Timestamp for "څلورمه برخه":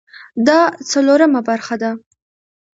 0.91-1.75